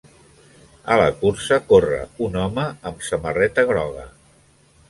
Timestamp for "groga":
3.75-4.09